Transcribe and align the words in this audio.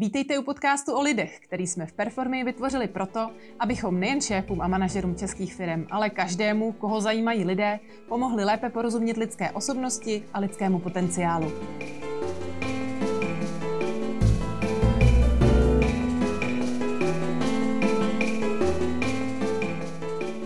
Vítejte 0.00 0.38
u 0.38 0.42
podcastu 0.42 0.94
o 0.94 1.00
lidech, 1.00 1.40
který 1.40 1.66
jsme 1.66 1.86
v 1.86 1.92
Performy 1.92 2.44
vytvořili 2.44 2.88
proto, 2.88 3.30
abychom 3.58 4.00
nejen 4.00 4.20
šéfům 4.20 4.60
a 4.60 4.68
manažerům 4.68 5.16
českých 5.16 5.54
firm, 5.54 5.86
ale 5.90 6.10
každému, 6.10 6.72
koho 6.72 7.00
zajímají 7.00 7.44
lidé, 7.44 7.80
pomohli 8.08 8.44
lépe 8.44 8.70
porozumět 8.70 9.16
lidské 9.16 9.50
osobnosti 9.50 10.24
a 10.34 10.40
lidskému 10.40 10.78
potenciálu. 10.78 11.52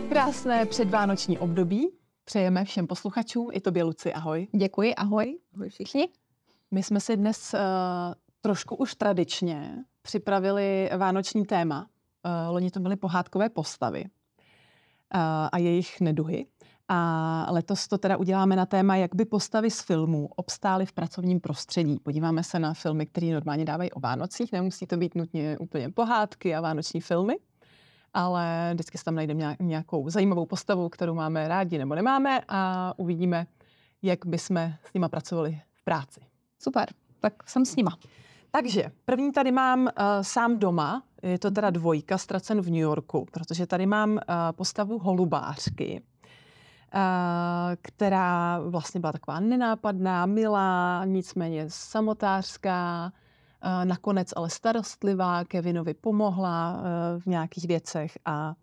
Krásné 0.08 0.66
předvánoční 0.66 1.38
období 1.38 1.88
přejeme 2.24 2.64
všem 2.64 2.86
posluchačům, 2.86 3.48
i 3.52 3.60
tobě 3.60 3.82
Luci, 3.82 4.12
ahoj. 4.12 4.48
Děkuji, 4.52 4.94
ahoj, 4.94 5.38
ahoj 5.54 5.68
všichni. 5.68 6.08
My 6.70 6.82
jsme 6.82 7.00
si 7.00 7.16
dnes 7.16 7.54
uh, 7.54 7.60
trošku 8.44 8.74
už 8.76 8.94
tradičně 8.94 9.84
připravili 10.02 10.90
vánoční 10.96 11.44
téma. 11.44 11.80
Uh, 12.24 12.52
loni 12.52 12.70
to 12.70 12.80
byly 12.80 12.96
pohádkové 12.96 13.48
postavy 13.48 14.04
uh, 14.04 15.20
a 15.52 15.58
jejich 15.58 16.00
neduhy. 16.00 16.46
A 16.88 17.46
letos 17.50 17.88
to 17.88 17.98
teda 17.98 18.16
uděláme 18.16 18.56
na 18.56 18.66
téma, 18.66 18.96
jak 18.96 19.14
by 19.14 19.24
postavy 19.24 19.70
z 19.70 19.80
filmů 19.80 20.28
obstály 20.36 20.86
v 20.86 20.92
pracovním 20.92 21.40
prostředí. 21.40 21.98
Podíváme 22.02 22.42
se 22.44 22.58
na 22.58 22.74
filmy, 22.74 23.06
které 23.06 23.26
normálně 23.26 23.64
dávají 23.64 23.92
o 23.92 24.00
Vánocích. 24.00 24.52
Nemusí 24.52 24.86
to 24.86 24.96
být 24.96 25.14
nutně 25.14 25.58
úplně 25.58 25.90
pohádky 25.90 26.54
a 26.54 26.60
vánoční 26.60 27.00
filmy, 27.00 27.36
ale 28.14 28.70
vždycky 28.74 28.98
se 28.98 29.04
tam 29.04 29.14
najdeme 29.14 29.56
nějakou 29.60 30.10
zajímavou 30.10 30.46
postavu, 30.46 30.88
kterou 30.88 31.14
máme 31.14 31.48
rádi 31.48 31.78
nebo 31.78 31.94
nemáme 31.94 32.40
a 32.48 32.92
uvidíme, 32.96 33.46
jak 34.02 34.26
bychom 34.26 34.56
s 34.56 34.92
nima 34.94 35.08
pracovali 35.08 35.60
v 35.72 35.84
práci. 35.84 36.20
Super, 36.58 36.88
tak 37.20 37.48
jsem 37.48 37.64
s 37.64 37.76
nima. 37.76 37.98
Takže 38.56 38.90
první 39.04 39.32
tady 39.32 39.52
mám 39.52 39.80
uh, 39.80 39.88
sám 40.22 40.58
doma, 40.58 41.02
je 41.22 41.38
to 41.38 41.50
teda 41.50 41.70
dvojka, 41.70 42.18
ztracen 42.18 42.60
v 42.60 42.66
New 42.66 42.80
Yorku, 42.80 43.26
protože 43.32 43.66
tady 43.66 43.86
mám 43.86 44.10
uh, 44.10 44.18
postavu 44.52 44.98
holubářky, 44.98 46.02
uh, 46.94 47.00
která 47.82 48.60
vlastně 48.60 49.00
byla 49.00 49.12
taková 49.12 49.40
nenápadná, 49.40 50.26
milá, 50.26 51.02
nicméně 51.04 51.64
samotářská, 51.68 53.12
uh, 53.64 53.84
nakonec 53.84 54.32
ale 54.36 54.50
starostlivá, 54.50 55.44
Kevinovi 55.44 55.94
pomohla 55.94 56.72
uh, 56.76 56.82
v 57.22 57.26
nějakých 57.26 57.64
věcech 57.64 58.18
a 58.24 58.54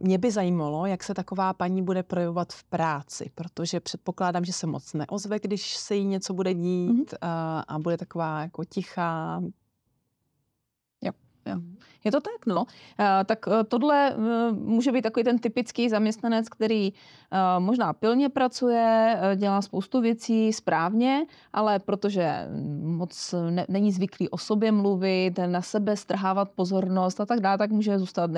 mě 0.00 0.18
by 0.18 0.30
zajímalo, 0.30 0.86
jak 0.86 1.04
se 1.04 1.14
taková 1.14 1.52
paní 1.52 1.82
bude 1.82 2.02
projevovat 2.02 2.52
v 2.52 2.64
práci, 2.64 3.30
protože 3.34 3.80
předpokládám, 3.80 4.44
že 4.44 4.52
se 4.52 4.66
moc 4.66 4.92
neozve, 4.92 5.38
když 5.38 5.76
se 5.76 5.94
jí 5.94 6.04
něco 6.06 6.34
bude 6.34 6.54
dít 6.54 7.12
mm-hmm. 7.12 7.64
a 7.68 7.78
bude 7.78 7.96
taková 7.96 8.40
jako 8.40 8.64
tichá, 8.64 9.42
Jo. 11.46 11.60
Je 12.06 12.12
to 12.12 12.20
tak, 12.20 12.46
no. 12.46 12.60
Uh, 12.62 13.06
tak 13.24 13.46
uh, 13.46 13.52
tohle 13.68 14.14
uh, 14.14 14.56
může 14.58 14.92
být 14.92 15.02
takový 15.02 15.24
ten 15.24 15.38
typický 15.38 15.88
zaměstnanec, 15.88 16.48
který 16.48 16.92
možná 17.58 17.92
pilně 17.92 18.28
pracuje, 18.28 19.18
dělá 19.36 19.62
spoustu 19.62 20.00
věcí 20.00 20.52
správně, 20.52 21.26
ale 21.52 21.78
protože 21.78 22.48
moc 22.82 23.34
ne, 23.50 23.66
není 23.68 23.92
zvyklý 23.92 24.28
o 24.28 24.38
sobě 24.38 24.72
mluvit, 24.72 25.40
na 25.46 25.62
sebe 25.62 25.96
strhávat 25.96 26.48
pozornost 26.50 27.20
a 27.20 27.26
tak 27.26 27.40
dále, 27.40 27.58
tak 27.58 27.70
může 27.70 27.98
zůstat 27.98 28.30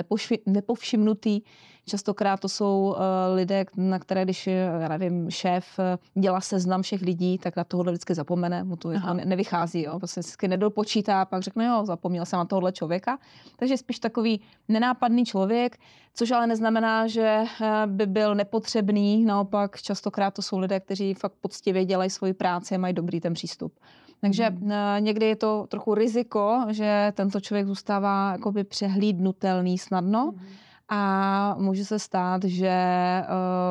nepovšimnutý. 0.46 1.40
Častokrát 1.88 2.40
to 2.40 2.48
jsou 2.48 2.96
lidé, 3.34 3.64
na 3.76 3.98
které, 3.98 4.24
když, 4.24 4.46
já 4.80 4.88
nevím, 4.88 5.30
šéf 5.30 5.80
dělá 6.14 6.40
seznam 6.40 6.82
všech 6.82 7.02
lidí, 7.02 7.38
tak 7.38 7.56
na 7.56 7.64
tohle 7.64 7.92
vždycky 7.92 8.14
zapomene, 8.14 8.64
mu 8.64 8.76
to 8.76 8.90
jako 8.90 9.14
nevychází, 9.14 9.82
jo. 9.82 9.98
Prostě 9.98 10.20
vždycky 10.20 10.48
nedopočítá, 10.48 11.24
pak 11.24 11.42
řekne, 11.42 11.64
jo, 11.64 11.82
zapomněl 11.84 12.24
jsem 12.24 12.38
na 12.38 12.44
tohle 12.44 12.72
člověka. 12.72 13.18
Takže 13.56 13.76
spíš 13.76 13.98
takový 13.98 14.40
nenápadný 14.68 15.24
člověk, 15.24 15.78
což 16.14 16.30
ale 16.30 16.46
neznamená, 16.46 17.06
že 17.06 17.44
eh, 17.62 17.86
by 17.86 18.06
byl 18.06 18.34
nepotřebný. 18.34 19.24
Naopak 19.24 19.82
častokrát 19.82 20.34
to 20.34 20.42
jsou 20.42 20.58
lidé, 20.58 20.80
kteří 20.80 21.14
fakt 21.14 21.32
poctivě 21.40 21.84
dělají 21.84 22.10
svoji 22.10 22.32
práci 22.32 22.74
a 22.74 22.78
mají 22.78 22.94
dobrý 22.94 23.20
ten 23.20 23.34
přístup. 23.34 23.72
Takže 24.20 24.50
mm. 24.50 24.72
někdy 24.98 25.26
je 25.26 25.36
to 25.36 25.66
trochu 25.68 25.94
riziko, 25.94 26.64
že 26.70 27.12
tento 27.16 27.40
člověk 27.40 27.66
zůstává 27.66 28.32
jakoby 28.32 28.64
přehlídnutelný 28.64 29.78
snadno. 29.78 30.32
Mm. 30.34 30.46
A 30.88 31.54
může 31.58 31.84
se 31.84 31.98
stát, 31.98 32.44
že 32.44 32.72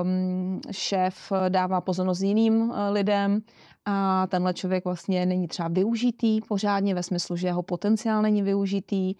um, 0.03 0.61
šéf 0.71 1.31
dává 1.49 1.81
pozornost 1.81 2.21
jiným 2.21 2.61
uh, 2.61 2.75
lidem 2.91 3.41
a 3.85 4.27
tenhle 4.27 4.53
člověk 4.53 4.85
vlastně 4.85 5.25
není 5.25 5.47
třeba 5.47 5.67
využitý 5.67 6.41
pořádně 6.41 6.95
ve 6.95 7.03
smyslu, 7.03 7.35
že 7.35 7.47
jeho 7.47 7.63
potenciál 7.63 8.21
není 8.21 8.41
využitý, 8.41 9.15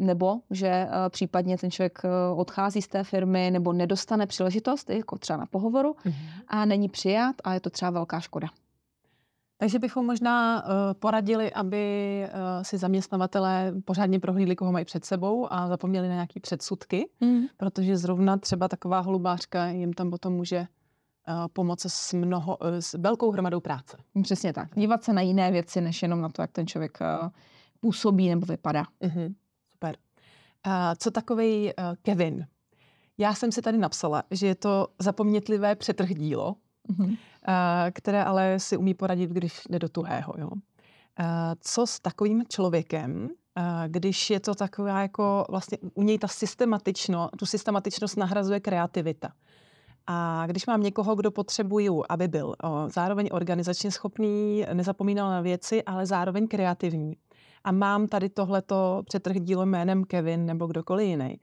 nebo 0.00 0.40
že 0.50 0.86
případně 1.08 1.58
ten 1.58 1.70
člověk 1.70 2.02
odchází 2.36 2.82
z 2.82 2.88
té 2.88 3.04
firmy 3.04 3.50
nebo 3.50 3.72
nedostane 3.72 4.26
příležitost, 4.26 4.90
jako 4.90 5.18
třeba 5.18 5.36
na 5.36 5.46
pohovoru, 5.46 5.92
mm-hmm. 5.92 6.12
a 6.48 6.64
není 6.64 6.88
přijat 6.88 7.36
a 7.44 7.54
je 7.54 7.60
to 7.60 7.70
třeba 7.70 7.90
velká 7.90 8.20
škoda. 8.20 8.48
Takže 9.60 9.78
bychom 9.78 10.06
možná 10.06 10.64
uh, 10.64 10.70
poradili, 10.98 11.52
aby 11.52 12.24
uh, 12.24 12.62
si 12.62 12.78
zaměstnavatelé 12.78 13.74
pořádně 13.84 14.20
prohlídli, 14.20 14.56
koho 14.56 14.72
mají 14.72 14.84
před 14.84 15.04
sebou 15.04 15.52
a 15.52 15.68
zapomněli 15.68 16.08
na 16.08 16.14
nějaké 16.14 16.40
předsudky, 16.40 17.08
mm. 17.20 17.42
protože 17.56 17.96
zrovna 17.96 18.36
třeba 18.36 18.68
taková 18.68 19.00
holubářka 19.00 19.66
jim 19.66 19.92
tam 19.92 20.10
potom 20.10 20.32
může 20.32 20.66
pomoct 21.52 21.86
s, 21.86 22.12
mnoho, 22.12 22.58
s 22.60 22.94
velkou 22.94 23.30
hromadou 23.30 23.60
práce. 23.60 23.96
Přesně 24.22 24.52
tak. 24.52 24.68
Dívat 24.74 25.04
se 25.04 25.12
na 25.12 25.20
jiné 25.20 25.50
věci, 25.52 25.80
než 25.80 26.02
jenom 26.02 26.20
na 26.20 26.28
to, 26.28 26.42
jak 26.42 26.52
ten 26.52 26.66
člověk 26.66 26.98
působí 27.80 28.28
nebo 28.28 28.46
vypadá. 28.46 28.84
Mm-hmm. 29.02 29.34
Super. 29.70 29.96
Uh, 30.66 30.72
co 30.98 31.10
takový 31.10 31.72
Kevin? 32.02 32.46
Já 33.18 33.34
jsem 33.34 33.52
si 33.52 33.62
tady 33.62 33.78
napsala, 33.78 34.22
že 34.30 34.46
je 34.46 34.54
to 34.54 34.88
zapomnětlivé 34.98 35.74
přetrhdílo, 35.74 36.56
mm-hmm. 36.90 37.08
uh, 37.08 37.16
které 37.92 38.24
ale 38.24 38.60
si 38.60 38.76
umí 38.76 38.94
poradit, 38.94 39.30
když 39.30 39.60
jde 39.70 39.78
do 39.78 39.88
tuhého. 39.88 40.34
Jo? 40.38 40.48
Uh, 40.48 40.56
co 41.60 41.86
s 41.86 42.00
takovým 42.00 42.42
člověkem, 42.48 43.22
uh, 43.22 43.62
když 43.86 44.30
je 44.30 44.40
to 44.40 44.54
taková 44.54 45.00
jako 45.00 45.46
vlastně 45.50 45.78
u 45.94 46.02
něj 46.02 46.18
ta 46.18 46.28
systematično, 46.28 47.28
tu 47.38 47.46
systematičnost 47.46 48.16
nahrazuje 48.16 48.60
kreativita. 48.60 49.32
A 50.10 50.46
když 50.46 50.66
mám 50.66 50.82
někoho, 50.82 51.14
kdo 51.14 51.30
potřebuju, 51.30 52.04
aby 52.08 52.28
byl 52.28 52.54
o, 52.64 52.88
zároveň 52.88 53.28
organizačně 53.32 53.90
schopný, 53.90 54.64
nezapomínal 54.72 55.30
na 55.30 55.40
věci, 55.40 55.82
ale 55.84 56.06
zároveň 56.06 56.48
kreativní, 56.48 57.16
a 57.64 57.72
mám 57.72 58.06
tady 58.06 58.28
tohleto 58.28 59.02
dílo 59.40 59.66
jménem 59.66 60.04
Kevin 60.04 60.46
nebo 60.46 60.66
kdokoliv 60.66 61.08
jiný, 61.08 61.40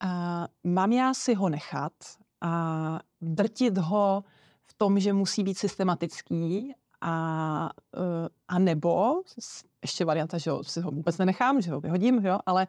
a 0.00 0.48
mám 0.64 0.92
já 0.92 1.14
si 1.14 1.34
ho 1.34 1.48
nechat 1.48 1.92
a 2.40 3.00
drtit 3.20 3.78
ho 3.78 4.24
v 4.66 4.74
tom, 4.74 5.00
že 5.00 5.12
musí 5.12 5.42
být 5.42 5.58
systematický 5.58 6.74
a, 7.00 7.70
e, 7.96 8.28
a 8.48 8.58
nebo, 8.58 9.22
ještě 9.82 10.04
varianta, 10.04 10.38
že 10.38 10.50
ho, 10.50 10.64
si 10.64 10.80
ho 10.80 10.90
vůbec 10.90 11.18
nenechám, 11.18 11.60
že 11.60 11.70
ho 11.70 11.80
vyhodím, 11.80 12.26
jo, 12.26 12.38
ale 12.46 12.66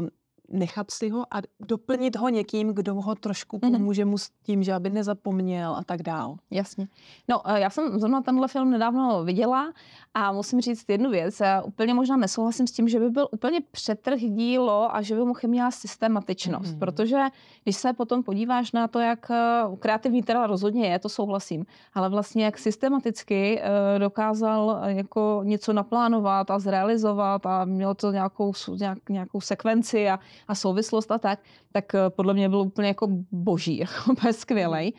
uh, 0.00 0.08
nechat 0.50 0.90
si 0.90 1.08
ho 1.08 1.26
a 1.30 1.40
doplnit 1.60 2.16
ho 2.16 2.28
někým, 2.28 2.74
kdo 2.74 2.94
ho 2.94 3.14
trošku 3.14 3.58
mhm. 3.62 3.72
pomůže 3.72 4.04
mu 4.04 4.18
s 4.18 4.30
tím, 4.42 4.62
že 4.62 4.74
aby 4.74 4.90
nezapomněl 4.90 5.74
a 5.74 5.84
tak 5.84 6.02
dál. 6.02 6.36
Jasně. 6.50 6.88
No, 7.28 7.50
eh, 7.50 7.60
já 7.60 7.70
jsem 7.70 7.98
zrovna 7.98 8.22
tenhle 8.22 8.48
film 8.48 8.70
nedávno 8.70 9.24
viděla 9.24 9.72
a 10.14 10.32
musím 10.32 10.60
říct 10.60 10.84
jednu 10.88 11.10
věc. 11.10 11.40
Já 11.40 11.62
úplně 11.62 11.94
možná 11.94 12.16
nesouhlasím 12.16 12.66
s 12.66 12.72
tím, 12.72 12.88
že 12.88 13.00
by 13.00 13.10
byl 13.10 13.28
úplně 13.30 13.60
přetrh 13.70 14.20
dílo 14.20 14.96
a 14.96 15.02
že 15.02 15.14
by 15.14 15.20
mu 15.24 15.34
chyběla 15.34 15.70
systematičnost, 15.70 16.72
mm. 16.72 16.78
protože 16.78 17.18
když 17.64 17.76
se 17.76 17.92
potom 17.92 18.22
podíváš 18.22 18.72
na 18.72 18.88
to, 18.88 18.98
jak 18.98 19.30
eh, 19.30 19.62
kreativní 19.78 20.22
teda 20.22 20.46
rozhodně 20.46 20.86
je, 20.86 20.98
to 20.98 21.08
souhlasím, 21.08 21.66
ale 21.94 22.08
vlastně 22.08 22.44
jak 22.44 22.58
systematicky 22.58 23.60
eh, 23.60 23.98
dokázal 23.98 24.80
jako 24.84 25.40
něco 25.44 25.72
naplánovat 25.72 26.50
a 26.50 26.58
zrealizovat 26.58 27.46
a 27.46 27.64
měl 27.64 27.94
to 27.94 28.12
nějakou, 28.12 28.52
nějak, 28.80 29.08
nějakou 29.08 29.40
sekvenci 29.40 30.08
a 30.08 30.18
a 30.48 30.54
souvislost 30.54 31.10
a 31.10 31.18
tak, 31.18 31.40
tak 31.72 31.94
eh, 31.94 32.10
podle 32.10 32.34
mě 32.34 32.48
byl 32.48 32.58
úplně 32.60 32.88
jako 32.88 33.08
boží, 33.32 33.78
jako 33.84 34.12
úplně 34.12 34.32
skvělej. 34.32 34.92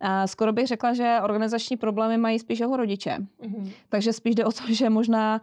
A 0.00 0.26
skoro 0.26 0.52
bych 0.52 0.66
řekla, 0.66 0.94
že 0.94 1.18
organizační 1.22 1.76
problémy 1.76 2.18
mají 2.18 2.38
spíš 2.38 2.58
jeho 2.58 2.76
rodiče. 2.76 3.16
Mm-hmm. 3.42 3.72
Takže 3.88 4.12
spíš 4.12 4.34
jde 4.34 4.44
o 4.44 4.52
to, 4.52 4.62
že 4.68 4.90
možná 4.90 5.40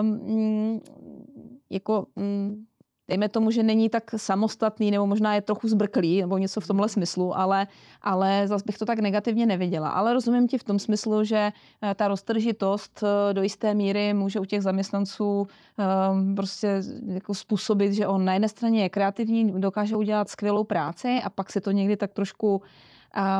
um, 0.00 0.80
jako 1.70 2.06
um, 2.14 2.66
dejme 3.08 3.28
tomu, 3.28 3.50
že 3.50 3.62
není 3.62 3.88
tak 3.88 4.10
samostatný, 4.16 4.90
nebo 4.90 5.06
možná 5.06 5.34
je 5.34 5.40
trochu 5.40 5.68
zbrklý, 5.68 6.20
nebo 6.20 6.38
něco 6.38 6.60
v 6.60 6.66
tomhle 6.66 6.88
smyslu, 6.88 7.38
ale, 7.38 7.66
ale 8.02 8.48
zase 8.48 8.64
bych 8.66 8.78
to 8.78 8.84
tak 8.84 8.98
negativně 8.98 9.46
neviděla. 9.46 9.88
Ale 9.88 10.12
rozumím 10.12 10.48
ti 10.48 10.58
v 10.58 10.64
tom 10.64 10.78
smyslu, 10.78 11.24
že 11.24 11.52
eh, 11.82 11.94
ta 11.94 12.08
roztržitost 12.08 13.02
eh, 13.02 13.34
do 13.34 13.42
jisté 13.42 13.74
míry 13.74 14.14
může 14.14 14.40
u 14.40 14.44
těch 14.44 14.62
zaměstnanců 14.62 15.46
um, 16.10 16.34
prostě 16.34 16.82
jako 17.06 17.34
způsobit, 17.34 17.92
že 17.92 18.06
on 18.06 18.24
na 18.24 18.32
jedné 18.32 18.48
straně 18.48 18.82
je 18.82 18.88
kreativní, 18.88 19.60
dokáže 19.60 19.96
udělat 19.96 20.30
skvělou 20.30 20.64
práci 20.64 21.20
a 21.24 21.30
pak 21.30 21.52
se 21.52 21.60
to 21.60 21.70
někdy 21.70 21.96
tak 21.96 22.12
trošku 22.12 22.62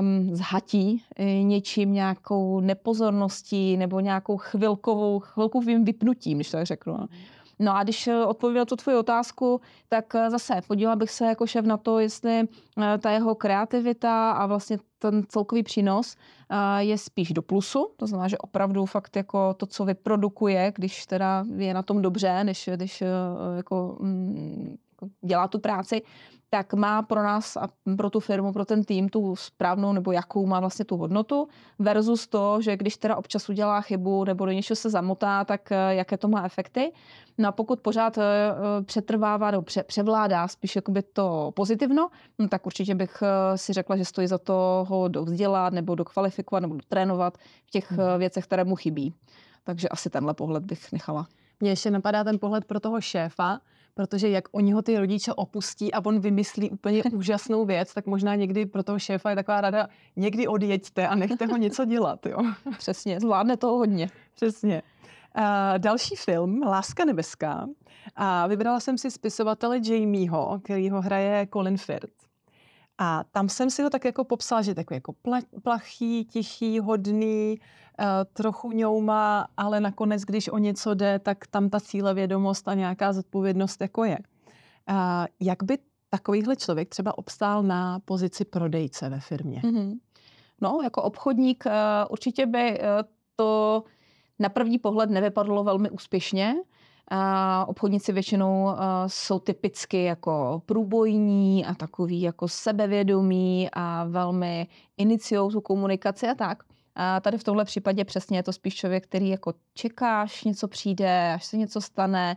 um, 0.01 0.35
zhatí 0.35 1.03
něčím, 1.43 1.93
nějakou 1.93 2.61
nepozorností 2.61 3.77
nebo 3.77 4.01
nějakou 4.01 4.37
chvilkovou, 4.37 5.21
chvilkovým 5.21 5.85
vypnutím, 5.85 6.39
když 6.39 6.51
to 6.51 6.57
tak 6.57 6.67
řeknu. 6.67 6.99
No. 7.59 7.77
A 7.77 7.83
když 7.83 8.07
eh, 8.07 8.25
odpověděl 8.25 8.65
tu 8.65 8.77
tvoji 8.77 8.97
otázku, 8.97 9.61
tak 9.89 10.15
eh, 10.15 10.31
zase 10.31 10.61
podívala 10.67 10.97
bych 10.97 11.11
se 11.11 11.27
jako 11.27 11.47
šéf 11.47 11.65
na 11.65 11.77
to, 11.77 11.99
jestli 11.99 12.41
eh, 12.41 12.99
ta 12.99 13.11
jeho 13.11 13.35
kreativita 13.35 14.31
a 14.31 14.47
vlastně 14.47 14.79
ten 14.99 15.23
celkový 15.29 15.63
přínos 15.63 16.17
je 16.79 16.99
spíš 16.99 17.33
do 17.33 17.43
plusu, 17.43 17.91
to 17.97 18.07
znamená, 18.07 18.29
že 18.29 18.39
opravdu 18.39 18.87
fakt 18.87 19.17
jako 19.17 19.55
to, 19.55 19.67
co 19.67 19.85
vyprodukuje, 19.85 20.73
když 20.77 21.07
teda 21.07 21.45
je 21.57 21.75
na 21.75 21.83
tom 21.83 22.03
dobře, 22.03 22.45
než 22.45 22.69
když 22.75 23.03
jako 23.57 23.97
mm, 24.01 24.77
dělá 25.25 25.49
tu 25.49 25.59
práci, 25.59 26.03
tak 26.51 26.75
má 26.75 27.03
pro 27.03 27.23
nás 27.23 27.57
a 27.57 27.69
pro 27.97 28.11
tu 28.11 28.21
firmu, 28.21 28.53
pro 28.53 28.65
ten 28.65 28.85
tým 28.85 29.09
tu 29.09 29.37
správnou 29.37 29.93
nebo 29.93 30.13
jakou 30.13 30.47
má 30.47 30.61
vlastně 30.61 30.85
tu 30.85 30.97
hodnotu 30.97 31.49
versus 31.79 32.27
to, 32.27 32.61
že 32.61 32.77
když 32.77 32.97
teda 32.97 33.17
občas 33.17 33.49
udělá 33.49 33.81
chybu 33.81 34.25
nebo 34.25 34.47
do 34.47 34.53
něčeho 34.53 34.77
se 34.77 34.91
zamotá, 34.91 35.45
tak 35.45 35.73
eh, 35.73 35.95
jaké 35.95 36.17
to 36.17 36.29
má 36.29 36.45
efekty. 36.45 36.93
No 37.39 37.49
a 37.49 37.53
pokud 37.53 37.81
pořád 37.81 38.19
eh, 38.19 38.23
eh, 38.23 38.85
přetrvává 38.85 39.51
nebo 39.51 39.63
pře- 39.63 39.83
převládá 39.83 40.49
spíš 40.49 40.77
jakoby 40.77 41.03
to 41.03 41.53
pozitivno, 41.57 42.09
no 42.39 42.49
tak 42.49 42.67
určitě 42.67 42.95
bych 42.95 43.23
si 43.57 43.73
řekla, 43.73 43.97
že 43.97 44.05
stojí 44.05 44.27
za 44.27 44.39
to 44.39 44.87
ho 44.89 45.09
dovzdělat 45.09 45.73
nebo 45.73 45.95
dokvalifikovat 45.95 46.61
nebo 46.63 46.79
trénovat 46.89 47.39
v 47.67 47.71
těch 47.71 47.93
hmm. 47.93 48.01
věcech, 48.19 48.45
které 48.45 48.65
mu 48.65 48.77
chybí. 48.77 49.15
Takže 49.65 49.89
asi 49.89 50.11
tenhle 50.11 50.35
pohled 50.35 50.65
bych 50.65 50.93
nechala. 50.93 51.27
Mně 51.61 51.71
ještě 51.71 51.91
napadá 51.91 52.25
ten 52.25 52.39
pohled 52.39 52.65
pro 52.65 52.81
toho 52.81 53.01
šéfa, 53.01 53.61
protože 53.97 54.29
jak 54.29 54.45
oni 54.53 54.73
ho 54.73 54.83
ty 54.83 54.99
rodiče 54.99 55.33
opustí 55.33 55.93
a 55.93 56.05
on 56.05 56.21
vymyslí 56.21 56.71
úplně 56.71 57.03
úžasnou 57.13 57.65
věc, 57.65 57.95
tak 57.95 58.07
možná 58.07 58.35
někdy 58.35 58.67
pro 58.67 58.83
toho 58.83 58.99
šéfa 58.99 59.31
je 59.31 59.37
taková 59.37 59.61
rada, 59.61 59.89
někdy 60.17 60.47
odjeďte 60.47 61.09
a 61.09 61.15
nechte 61.15 61.47
ho 61.47 61.57
něco 61.57 61.85
dělat. 61.85 62.27
Jo? 62.27 62.39
Přesně, 62.79 63.21
zvládne 63.21 63.57
to 63.57 63.69
hodně. 63.69 64.09
Přesně. 64.35 64.83
Uh, 65.39 65.79
další 65.79 66.17
film, 66.17 66.63
Láska 66.63 67.05
nebeská. 67.05 67.69
A 68.17 68.47
vybrala 68.47 68.81
jsem 68.81 68.99
si 68.99 69.11
spisovatele 69.11 69.81
Jamieho, 69.85 70.61
který 70.65 70.91
ho 70.91 71.03
hraje 71.03 71.49
Colin 71.53 71.77
Firth. 71.77 72.16
A 72.99 73.25
tam 73.25 73.49
jsem 73.49 73.71
si 73.71 73.83
ho 73.83 73.91
tak 73.91 74.05
jako 74.05 74.25
popsala, 74.25 74.63
že 74.63 74.75
takový 74.75 74.97
jako 74.97 75.15
plachý, 75.63 76.25
tichý, 76.25 76.81
hodný, 76.81 77.59
uh, 78.01 78.07
trochu 78.33 78.73
ňouma, 78.73 79.49
ale 79.57 79.81
nakonec, 79.81 80.23
když 80.23 80.49
o 80.49 80.59
něco 80.59 80.95
jde, 80.95 81.19
tak 81.19 81.47
tam 81.47 81.69
ta 81.71 81.81
cílevědomost 81.81 82.69
a 82.69 82.75
nějaká 82.75 83.13
zodpovědnost 83.13 83.81
jako 83.81 84.05
je. 84.05 84.19
Uh, 84.91 84.97
jak 85.41 85.63
by 85.63 85.79
takovýhle 86.11 86.57
člověk 86.57 86.89
třeba 86.89 87.19
obstál 87.19 87.63
na 87.63 88.01
pozici 88.05 88.45
prodejce 88.45 89.09
ve 89.09 89.21
firmě? 89.21 89.61
Mm-hmm. 89.65 89.99
No, 90.61 90.81
jako 90.83 91.03
obchodník 91.03 91.65
uh, 91.67 91.73
určitě 92.11 92.47
by 92.47 92.81
to 93.37 93.85
na 94.39 94.49
první 94.49 94.79
pohled 94.79 95.11
nevypadlo 95.11 95.65
velmi 95.65 95.91
úspěšně, 95.91 96.55
a 97.11 97.65
obchodníci 97.69 98.13
většinou 98.13 98.69
jsou 99.07 99.39
typicky 99.39 100.05
jako 100.05 100.63
průbojní 100.67 101.67
a 101.67 101.75
takový 101.75 102.23
jako 102.23 102.49
sebevědomí 102.49 103.69
a 103.73 104.05
velmi 104.05 104.67
iniciují 104.97 105.53
tu 105.53 105.61
komunikaci 105.61 106.29
a 106.29 106.35
tak. 106.35 106.63
A 106.95 107.21
tady 107.21 107.39
v 107.39 107.45
tomhle 107.45 107.65
případě 107.65 108.05
přesně 108.05 108.39
je 108.39 108.43
to 108.43 108.53
spíš 108.53 108.75
člověk, 108.75 109.05
který 109.05 109.29
jako 109.29 109.55
čeká, 109.75 110.23
až 110.23 110.45
něco 110.45 110.69
přijde, 110.69 111.33
až 111.35 111.45
se 111.45 111.57
něco 111.57 111.81
stane, 111.81 112.37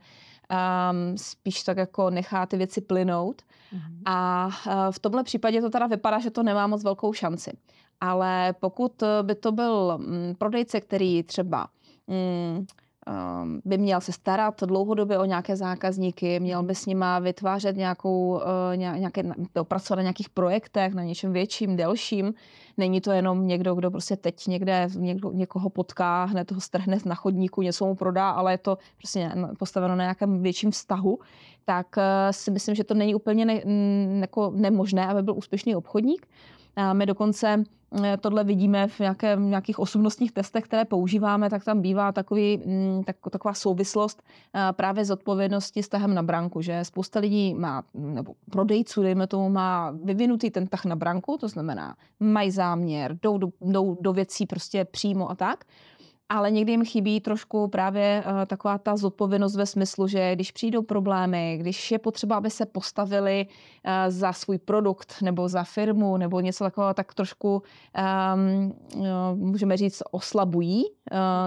um, 0.49 1.17
spíš 1.17 1.63
tak 1.63 1.77
jako 1.77 2.09
nechá 2.09 2.45
ty 2.45 2.57
věci 2.57 2.81
plynout. 2.81 3.41
Mm-hmm. 3.41 4.01
A 4.05 4.47
uh, 4.47 4.73
v 4.91 4.99
tomhle 4.99 5.23
případě 5.23 5.61
to 5.61 5.69
teda 5.69 5.87
vypadá, 5.87 6.19
že 6.19 6.31
to 6.31 6.43
nemá 6.43 6.67
moc 6.67 6.83
velkou 6.83 7.13
šanci. 7.13 7.51
Ale 8.01 8.53
pokud 8.59 9.03
by 9.21 9.35
to 9.35 9.51
byl 9.51 9.97
mm, 9.97 10.35
prodejce, 10.37 10.81
který 10.81 11.23
třeba 11.23 11.67
mm, 12.07 12.49
Ehm, 12.59 12.65
by 13.65 13.77
měl 13.77 14.01
se 14.01 14.11
starat 14.11 14.63
dlouhodobě 14.63 15.17
o 15.17 15.25
nějaké 15.25 15.55
zákazníky, 15.55 16.39
měl 16.39 16.63
by 16.63 16.75
s 16.75 16.85
nima 16.85 17.19
vytvářet 17.19 17.75
nějakou, 17.75 18.41
eh, 18.73 18.77
nějaké, 18.77 19.23
pracovat 19.63 19.95
na 19.95 20.01
nějakých 20.01 20.29
projektech, 20.29 20.93
na 20.93 21.03
něčem 21.03 21.33
větším, 21.33 21.75
delším. 21.75 22.33
Není 22.77 23.01
to 23.01 23.11
jenom 23.11 23.47
někdo, 23.47 23.75
kdo 23.75 23.91
prostě 23.91 24.15
teď 24.15 24.47
někde 24.47 24.87
někdo, 24.95 25.31
někoho 25.31 25.69
potká, 25.69 26.25
hned 26.25 26.45
toho 26.45 26.61
strhne 26.61 26.97
na 27.05 27.15
chodníku, 27.15 27.61
něco 27.61 27.85
mu 27.85 27.95
prodá, 27.95 28.29
ale 28.29 28.53
je 28.53 28.57
to 28.57 28.77
prostě 28.97 29.31
postaveno 29.59 29.95
na 29.95 30.03
nějakém 30.03 30.41
větším 30.41 30.71
vztahu, 30.71 31.19
tak 31.65 31.87
eh, 31.97 32.33
si 32.33 32.51
myslím, 32.51 32.75
že 32.75 32.83
to 32.83 32.93
není 32.93 33.15
úplně 33.15 33.45
ne, 33.45 33.61
jako 34.19 34.51
nemožné, 34.55 35.07
aby 35.07 35.23
byl 35.23 35.37
úspěšný 35.37 35.75
obchodník. 35.75 36.27
My 36.93 37.05
dokonce 37.05 37.63
tohle 38.21 38.43
vidíme 38.43 38.87
v 38.87 38.99
nějaké, 38.99 39.35
nějakých 39.39 39.79
osobnostních 39.79 40.31
testech, 40.31 40.63
které 40.63 40.85
používáme, 40.85 41.49
tak 41.49 41.63
tam 41.63 41.81
bývá 41.81 42.11
takový, 42.11 42.57
mm, 42.65 43.03
tak, 43.03 43.15
taková 43.31 43.53
souvislost 43.53 44.23
eh, 44.55 44.73
právě 44.73 45.05
z 45.05 45.11
odpovědnosti 45.11 45.83
s 45.83 45.89
tahem 45.89 46.13
na 46.13 46.23
branku, 46.23 46.61
že 46.61 46.85
spousta 46.85 47.19
lidí 47.19 47.53
má, 47.53 47.83
nebo 47.93 48.33
prodejců, 48.51 49.01
dejme 49.01 49.27
tomu, 49.27 49.49
má 49.49 49.93
vyvinutý 50.03 50.49
ten 50.49 50.67
tah 50.67 50.85
na 50.85 50.95
branku, 50.95 51.37
to 51.37 51.47
znamená, 51.47 51.95
mají 52.19 52.51
záměr, 52.51 53.17
jdou 53.21 53.37
do, 53.37 53.49
jdou 53.61 53.97
do 54.01 54.13
věcí 54.13 54.45
prostě 54.45 54.85
přímo 54.85 55.31
a 55.31 55.35
tak, 55.35 55.65
ale 56.29 56.51
někdy 56.51 56.71
jim 56.71 56.85
chybí 56.85 57.19
trošku 57.19 57.67
právě 57.67 58.23
uh, 58.25 58.45
taková 58.45 58.77
ta 58.77 58.97
zodpovědnost 58.97 59.55
ve 59.55 59.65
smyslu, 59.65 60.07
že 60.07 60.35
když 60.35 60.51
přijdou 60.51 60.81
problémy, 60.81 61.57
když 61.59 61.91
je 61.91 61.99
potřeba, 61.99 62.35
aby 62.35 62.49
se 62.49 62.65
postavili 62.65 63.45
uh, 63.47 63.91
za 64.07 64.33
svůj 64.33 64.57
produkt 64.57 65.13
nebo 65.21 65.49
za 65.49 65.63
firmu 65.63 66.17
nebo 66.17 66.39
něco 66.39 66.63
takového, 66.63 66.93
tak 66.93 67.13
trošku 67.13 67.63
um, 68.35 68.73
uh, 68.95 69.05
můžeme 69.35 69.77
říct 69.77 70.03
oslabují 70.11 70.85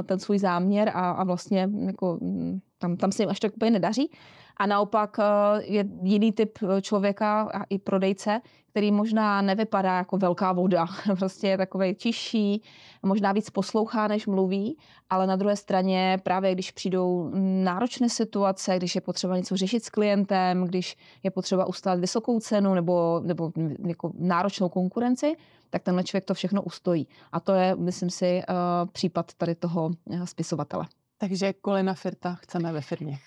ten 0.07 0.19
svůj 0.19 0.39
záměr 0.39 0.89
a, 0.95 1.11
a 1.11 1.25
vlastně 1.25 1.69
jako, 1.87 2.19
mm, 2.21 2.61
tam, 2.79 2.97
tam 2.97 3.13
se 3.13 3.23
jim 3.23 3.31
až 3.31 3.41
tak 3.41 3.57
úplně 3.57 3.71
nedaří. 3.71 4.11
A 4.57 4.67
naopak 4.67 5.17
je 5.61 5.85
jiný 6.03 6.33
typ 6.33 6.59
člověka 6.81 7.49
a 7.55 7.65
i 7.65 7.79
prodejce, 7.79 8.41
který 8.73 8.93
možná 8.93 9.43
nevypadá 9.43 9.97
jako 9.97 10.17
velká 10.19 10.53
voda, 10.53 10.87
prostě 11.19 11.49
je 11.49 11.57
takový 11.57 11.95
tižší, 11.95 12.63
možná 13.03 13.33
víc 13.33 13.51
poslouchá, 13.51 14.09
než 14.09 14.27
mluví, 14.27 14.79
ale 15.11 15.27
na 15.27 15.37
druhé 15.37 15.57
straně 15.57 16.19
právě 16.23 16.55
když 16.55 16.71
přijdou 16.71 17.31
náročné 17.65 18.09
situace, 18.09 18.77
když 18.77 18.95
je 18.95 19.01
potřeba 19.01 19.37
něco 19.37 19.57
řešit 19.57 19.85
s 19.85 19.91
klientem, 19.91 20.65
když 20.65 20.97
je 21.23 21.31
potřeba 21.31 21.67
ustát 21.67 22.01
vysokou 22.01 22.41
cenu 22.41 22.75
nebo, 22.75 23.21
nebo 23.25 23.53
jako 23.87 24.13
náročnou 24.19 24.69
konkurenci, 24.69 25.37
tak 25.73 25.83
tenhle 25.83 26.05
člověk 26.05 26.25
to 26.25 26.35
všechno 26.35 26.63
ustojí. 26.63 27.09
A 27.33 27.41
to 27.41 27.53
je, 27.53 27.77
myslím 27.77 28.11
si, 28.11 28.43
uh, 28.49 28.91
případ 28.93 29.35
tady 29.35 29.55
toho 29.55 29.91
uh, 30.05 30.25
spisovatele. 30.25 30.87
Takže 31.19 31.53
Kolina 31.53 31.95
Firta 31.95 32.35
chceme 32.35 32.73
ve 32.73 32.81
firmě 32.81 33.19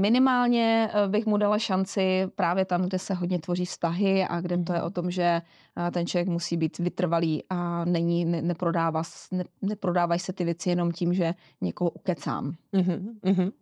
minimálně 0.00 0.90
eh, 0.92 1.08
bych 1.08 1.26
mu 1.26 1.36
dala 1.36 1.58
šanci 1.58 2.26
právě 2.34 2.64
tam, 2.64 2.82
kde 2.82 2.98
se 2.98 3.14
hodně 3.14 3.38
tvoří 3.38 3.64
vztahy 3.64 4.24
a 4.24 4.40
kde 4.40 4.58
to 4.58 4.72
je 4.72 4.78
mhm. 4.78 4.86
o 4.86 4.90
tom, 4.90 5.10
že 5.10 5.42
eh, 5.86 5.90
ten 5.90 6.06
člověk 6.06 6.28
musí 6.28 6.56
být 6.56 6.78
vytrvalý 6.78 7.44
a 7.50 7.84
není, 7.84 8.24
ne, 8.24 8.42
neprodává, 8.42 9.02
ne, 9.30 9.44
neprodávají 9.62 10.20
se 10.20 10.32
ty 10.32 10.44
věci 10.44 10.68
jenom 10.70 10.92
tím, 10.92 11.14
že 11.14 11.34
někoho 11.60 11.90
ukecám. 11.90 12.54
Mm-hmm, 12.72 13.14
mm-hmm. 13.24 13.52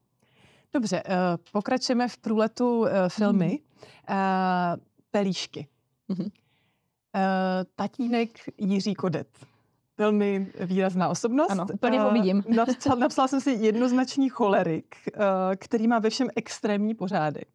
Dobře, 0.73 1.03
pokračujeme 1.53 2.09
v 2.09 2.19
průletu 2.19 2.87
filmy. 3.09 3.59
Mm-hmm. 4.09 4.79
Pelíšky. 5.11 5.69
Mm-hmm. 6.11 6.31
Uh, 7.15 7.21
tatínek 7.77 8.31
Jiří 8.59 8.95
Kodet 8.95 9.29
velmi 10.01 10.53
výrazná 10.61 11.09
osobnost. 11.09 11.51
Ano, 11.51 11.67
úplně 11.73 12.01
ho 12.01 12.11
vidím. 12.11 12.45
Napsal, 12.49 12.97
napsala 12.97 13.29
jsem 13.29 13.41
si 13.41 13.51
jednoznačný 13.51 14.29
cholerik, 14.29 14.97
eh, 15.07 15.17
který 15.57 15.89
má 15.89 15.99
ve 15.99 16.11
všem 16.11 16.29
extrémní 16.37 16.95
pořádek. 16.95 17.49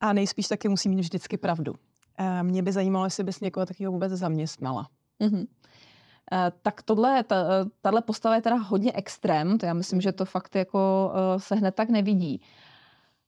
A 0.00 0.12
nejspíš 0.12 0.48
taky 0.48 0.68
musí 0.68 0.88
mít 0.88 1.00
vždycky 1.00 1.36
pravdu. 1.36 1.74
Eh, 2.18 2.42
mě 2.42 2.62
by 2.62 2.72
zajímalo, 2.72 3.06
jestli 3.06 3.24
bys 3.24 3.40
někoho 3.40 3.66
takového 3.66 3.92
vůbec 3.92 4.12
zaměstnala. 4.12 4.88
Mm-hmm. 5.20 5.46
Tak 6.62 6.82
tohle, 6.82 7.24
tahle 7.80 8.02
postava 8.02 8.34
je 8.34 8.42
teda 8.42 8.56
hodně 8.56 8.92
extrém, 8.92 9.58
to 9.58 9.66
já 9.66 9.74
myslím, 9.74 10.00
že 10.00 10.12
to 10.12 10.24
fakt 10.24 10.56
jako 10.56 11.12
se 11.36 11.54
hned 11.54 11.74
tak 11.74 11.88
nevidí. 11.88 12.40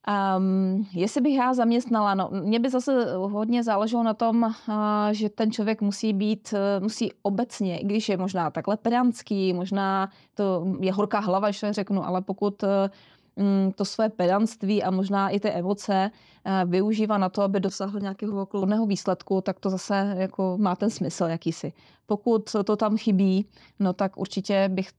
Um, 0.09 0.87
jestli 0.93 1.21
bych 1.21 1.37
já 1.37 1.55
zaměstnala, 1.55 2.15
no, 2.15 2.31
mě 2.43 2.61
by 2.61 2.71
zase 2.71 3.17
hodně 3.17 3.63
záleželo 3.63 4.03
na 4.03 4.15
tom, 4.15 4.43
uh, 4.43 4.75
že 5.11 5.29
ten 5.29 5.53
člověk 5.53 5.81
musí 5.81 6.13
být, 6.13 6.53
uh, 6.53 6.83
musí 6.83 7.13
obecně, 7.23 7.79
i 7.79 7.85
když 7.85 8.09
je 8.09 8.17
možná 8.17 8.51
takhle 8.51 8.77
pedantský, 8.77 9.53
možná 9.53 10.11
to 10.35 10.67
je 10.81 10.93
horká 10.93 11.21
hlava, 11.21 11.49
to 11.61 11.73
řeknu, 11.73 12.07
ale 12.07 12.23
pokud 12.23 12.63
uh, 12.63 12.69
to 13.75 13.85
své 13.85 14.09
pedantství 14.09 14.83
a 14.83 14.91
možná 14.91 15.29
i 15.29 15.41
ty 15.41 15.51
emoce 15.51 16.11
uh, 16.11 16.71
využívá 16.71 17.19
na 17.19 17.29
to, 17.29 17.43
aby 17.43 17.61
dosáhl 17.61 18.01
nějakého 18.01 18.43
okolného 18.43 18.87
výsledku, 18.87 19.41
tak 19.41 19.61
to 19.61 19.71
zase 19.71 20.15
jako 20.19 20.57
má 20.59 20.77
ten 20.77 20.91
smysl 20.91 21.25
jakýsi. 21.25 21.73
Pokud 22.07 22.57
to 22.65 22.77
tam 22.77 22.97
chybí, 22.97 23.47
no 23.79 23.93
tak 23.93 24.17
určitě 24.17 24.69
bych, 24.69 24.91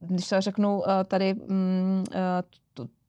když 0.00 0.28
to 0.28 0.40
řeknu, 0.40 0.82
tady 1.04 1.34
uh, 1.34 1.46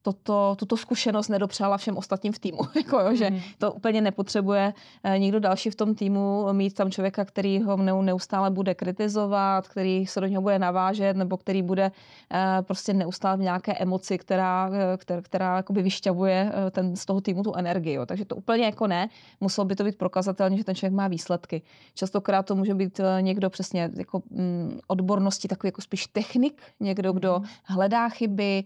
toto, 0.06 0.54
tuto 0.58 0.76
zkušenost 0.76 1.28
nedopřála 1.28 1.76
všem 1.76 1.96
ostatním 1.96 2.32
v 2.32 2.38
týmu. 2.38 2.58
jako 2.76 2.98
jo, 3.00 3.14
že 3.14 3.30
mhm. 3.30 3.40
to 3.58 3.72
úplně 3.72 4.00
nepotřebuje 4.00 4.74
eh, 5.04 5.18
nikdo 5.18 5.40
další 5.40 5.70
v 5.70 5.74
tom 5.74 5.94
týmu 5.94 6.52
mít 6.52 6.74
tam 6.74 6.90
člověka, 6.90 7.24
který 7.24 7.62
ho 7.62 7.76
neustále 8.02 8.50
bude 8.50 8.74
kritizovat, 8.74 9.68
který 9.68 10.06
se 10.06 10.20
do 10.20 10.26
něho 10.26 10.42
bude 10.42 10.58
navážet, 10.58 11.16
nebo 11.16 11.36
který 11.36 11.62
bude 11.62 11.90
eh, 12.32 12.62
prostě 12.62 12.94
neustále 12.94 13.36
v 13.36 13.40
nějaké 13.40 13.72
emoci, 13.72 14.18
která, 14.18 14.70
eh, 14.72 14.96
která, 14.96 15.22
která 15.22 15.56
jakoby 15.56 15.82
vyšťavuje 15.82 16.52
ten, 16.70 16.96
z 16.96 17.06
toho 17.06 17.20
týmu 17.20 17.42
tu 17.42 17.54
energii. 17.54 17.94
Jo. 17.94 18.06
Takže 18.06 18.24
to 18.24 18.36
úplně 18.36 18.64
jako 18.64 18.86
ne. 18.86 19.08
Muselo 19.40 19.64
by 19.64 19.76
to 19.76 19.84
být 19.84 19.98
prokazatelně, 19.98 20.56
že 20.56 20.64
ten 20.64 20.74
člověk 20.74 20.94
má 20.94 21.08
výsledky. 21.08 21.62
Častokrát 21.94 22.46
to 22.46 22.54
může 22.54 22.74
být 22.74 23.00
někdo 23.20 23.50
přesně 23.50 23.90
jako 23.96 24.22
mm, 24.30 24.78
odbornosti, 24.86 25.48
takový 25.48 25.68
jako 25.68 25.82
spíš 25.82 26.06
technik, 26.06 26.62
někdo, 26.80 27.12
kdo 27.12 27.34
mhm. 27.38 27.48
hledá 27.64 28.08
chyby, 28.08 28.64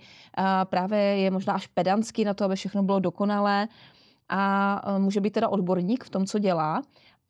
právě 0.64 0.98
je 0.98 1.29
možná 1.30 1.54
až 1.54 1.66
pedantský 1.66 2.24
na 2.24 2.34
to, 2.34 2.44
aby 2.44 2.56
všechno 2.56 2.82
bylo 2.82 3.00
dokonalé 3.00 3.68
a 4.28 4.82
e, 4.96 4.98
může 4.98 5.20
být 5.20 5.32
teda 5.32 5.48
odborník 5.48 6.04
v 6.04 6.10
tom, 6.10 6.26
co 6.26 6.38
dělá. 6.38 6.82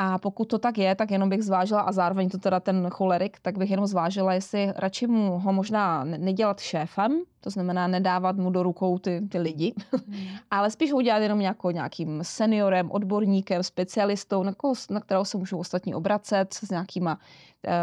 A 0.02 0.18
pokud 0.18 0.44
to 0.44 0.58
tak 0.58 0.78
je, 0.78 0.94
tak 0.94 1.10
jenom 1.10 1.28
bych 1.28 1.42
zvážila, 1.42 1.80
a 1.80 1.92
zároveň 1.92 2.28
to 2.28 2.38
teda 2.38 2.60
ten 2.60 2.88
cholerik, 2.90 3.36
tak 3.42 3.58
bych 3.58 3.70
jenom 3.70 3.86
zvážila, 3.86 4.34
jestli 4.34 4.72
radši 4.76 5.06
mu 5.06 5.38
ho 5.38 5.52
možná 5.52 6.04
nedělat 6.04 6.60
šéfem, 6.60 7.22
to 7.40 7.50
znamená 7.50 7.86
nedávat 7.86 8.36
mu 8.36 8.50
do 8.50 8.62
rukou 8.62 8.98
ty, 8.98 9.20
ty 9.28 9.38
lidi, 9.38 9.74
mm. 10.06 10.14
ale 10.50 10.70
spíš 10.70 10.92
ho 10.92 10.96
udělat 10.96 11.18
jenom 11.18 11.38
nějakou, 11.38 11.70
nějakým 11.70 12.18
seniorem, 12.22 12.90
odborníkem, 12.90 13.62
specialistou, 13.62 14.42
na, 14.42 14.54
koho, 14.54 14.74
na 14.90 15.00
kterého 15.00 15.24
se 15.24 15.38
můžou 15.38 15.58
ostatní 15.58 15.94
obracet 15.94 16.54
s 16.54 16.70
nějakýma 16.70 17.18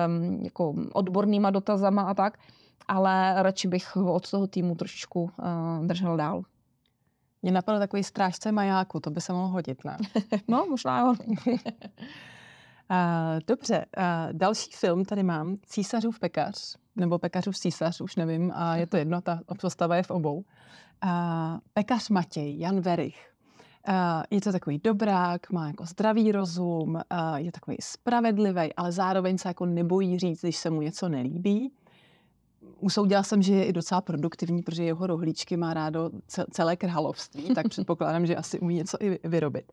um, 0.07 0.43
jako 0.43 0.73
odbornýma 0.93 1.49
dotazama 1.49 2.01
a 2.01 2.13
tak 2.13 2.37
ale 2.87 3.43
radši 3.43 3.67
bych 3.67 3.95
ho 3.95 4.13
od 4.13 4.31
toho 4.31 4.47
týmu 4.47 4.75
trošičku 4.75 5.23
uh, 5.23 5.85
držel 5.85 6.17
dál. 6.17 6.43
Mě 7.41 7.51
napadl 7.51 7.79
takový 7.79 8.03
strážce 8.03 8.51
majáku, 8.51 8.99
to 8.99 9.09
by 9.09 9.21
se 9.21 9.33
mohlo 9.33 9.47
hodit, 9.47 9.85
ne? 9.85 9.97
no, 10.47 10.65
možná 10.69 10.99
jo. 10.99 11.13
uh, 11.47 11.57
dobře, 13.47 13.85
uh, 13.97 14.03
další 14.31 14.71
film 14.71 15.05
tady 15.05 15.23
mám, 15.23 15.57
Císařův 15.65 16.19
pekař, 16.19 16.75
nebo 16.95 17.19
Pekařův 17.19 17.57
císař, 17.57 18.01
už 18.01 18.15
nevím, 18.15 18.51
a 18.55 18.75
je 18.75 18.87
to 18.87 18.97
jedno, 18.97 19.21
ta 19.21 19.39
postava 19.61 19.95
je 19.95 20.03
v 20.03 20.11
obou. 20.11 20.37
Uh, 20.37 20.41
pekař 21.73 22.09
Matěj, 22.09 22.59
Jan 22.59 22.81
Verich. 22.81 23.33
Uh, 23.89 23.93
je 24.31 24.41
to 24.41 24.51
takový 24.51 24.79
dobrák, 24.83 25.51
má 25.51 25.67
jako 25.67 25.85
zdravý 25.85 26.31
rozum, 26.31 26.95
uh, 26.95 27.35
je 27.35 27.51
takový 27.51 27.77
spravedlivý, 27.81 28.73
ale 28.73 28.91
zároveň 28.91 29.37
se 29.37 29.47
jako 29.47 29.65
nebojí 29.65 30.19
říct, 30.19 30.41
když 30.41 30.57
se 30.57 30.69
mu 30.69 30.81
něco 30.81 31.09
nelíbí 31.09 31.71
usoudila 32.79 33.23
jsem, 33.23 33.41
že 33.41 33.53
je 33.53 33.65
i 33.65 33.73
docela 33.73 34.01
produktivní, 34.01 34.61
protože 34.63 34.83
jeho 34.83 35.07
rohlíčky 35.07 35.57
má 35.57 35.73
rádo 35.73 36.09
celé 36.51 36.75
království, 36.75 37.55
tak 37.55 37.67
předpokládám, 37.69 38.25
že 38.25 38.35
asi 38.35 38.59
umí 38.59 38.75
něco 38.75 38.97
i 39.01 39.19
vyrobit. 39.23 39.71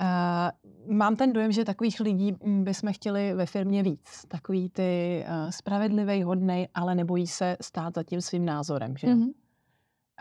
Uh, 0.00 0.96
mám 0.96 1.16
ten 1.16 1.32
dojem, 1.32 1.52
že 1.52 1.64
takových 1.64 2.00
lidí 2.00 2.34
mm, 2.44 2.64
bychom 2.64 2.92
chtěli 2.92 3.34
ve 3.34 3.46
firmě 3.46 3.82
víc. 3.82 4.24
Takový 4.28 4.68
ty 4.68 5.24
uh, 5.28 5.50
spravedlivý, 5.50 6.22
hodnej, 6.22 6.68
ale 6.74 6.94
nebojí 6.94 7.26
se 7.26 7.56
stát 7.60 7.94
za 7.94 8.02
tím 8.02 8.20
svým 8.20 8.44
názorem. 8.44 8.96
Že? 8.96 9.06
Mm-hmm. 9.06 9.32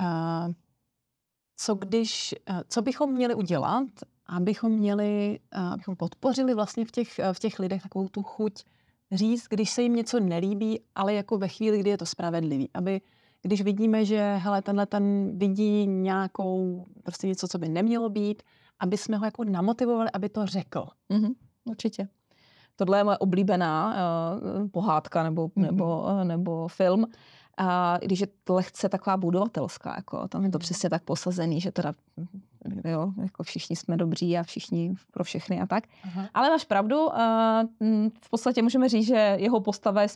Uh, 0.01 0.53
co 1.57 1.75
když, 1.75 2.35
uh, 2.49 2.61
co 2.67 2.81
bychom 2.81 3.13
měli 3.13 3.35
udělat, 3.35 3.87
abychom 4.25 4.71
měli, 4.71 5.39
uh, 5.55 5.61
abychom 5.61 5.95
podpořili 5.95 6.53
vlastně 6.53 6.85
v 6.85 6.91
těch, 6.91 7.19
uh, 7.19 7.33
v 7.33 7.39
těch 7.39 7.59
lidech 7.59 7.83
takovou 7.83 8.09
tu 8.09 8.23
chuť 8.23 8.63
říct, 9.11 9.47
když 9.49 9.69
se 9.69 9.81
jim 9.81 9.95
něco 9.95 10.19
nelíbí, 10.19 10.79
ale 10.95 11.13
jako 11.13 11.37
ve 11.37 11.47
chvíli, 11.47 11.79
kdy 11.79 11.89
je 11.89 11.97
to 11.97 12.05
spravedlivý. 12.05 12.69
Aby, 12.73 13.01
když 13.41 13.61
vidíme, 13.61 14.05
že 14.05 14.35
hele, 14.35 14.61
tenhle 14.61 14.85
ten 14.85 15.37
vidí 15.37 15.87
nějakou, 15.87 16.85
prostě 17.03 17.27
něco, 17.27 17.47
co 17.47 17.57
by 17.57 17.69
nemělo 17.69 18.09
být, 18.09 18.43
aby 18.79 18.97
jsme 18.97 19.17
ho 19.17 19.25
jako 19.25 19.43
namotivovali, 19.43 20.09
aby 20.13 20.29
to 20.29 20.45
řekl. 20.45 20.85
Mm-hmm, 21.09 21.33
určitě. 21.65 22.07
Tohle 22.75 22.97
je 22.97 23.03
moje 23.03 23.17
oblíbená 23.17 23.95
uh, 23.95 24.67
pohádka 24.67 25.23
nebo, 25.23 25.47
mm-hmm. 25.47 25.61
nebo, 25.61 26.01
uh, 26.01 26.23
nebo 26.23 26.67
film. 26.67 27.05
A 27.57 27.97
když 27.97 28.19
je 28.19 28.27
lehce 28.49 28.89
taková 28.89 29.17
budovatelská, 29.17 29.93
jako 29.97 30.27
tam 30.27 30.43
je 30.43 30.49
to 30.49 30.57
mhm. 30.57 30.59
přesně 30.59 30.89
tak 30.89 31.03
posazený, 31.03 31.61
že 31.61 31.71
teda 31.71 31.93
jo, 32.85 33.13
jako 33.21 33.43
všichni 33.43 33.75
jsme 33.75 33.97
dobří 33.97 34.37
a 34.37 34.43
všichni 34.43 34.93
pro 35.11 35.23
všechny 35.23 35.61
a 35.61 35.65
tak. 35.65 35.83
Aha. 36.03 36.29
Ale 36.33 36.49
máš 36.49 36.63
pravdu, 36.63 37.15
a 37.15 37.63
v 38.21 38.29
podstatě 38.29 38.61
můžeme 38.61 38.89
říct, 38.89 39.07
že 39.07 39.35
jeho 39.39 39.59
postava 39.59 40.01
je 40.01 40.07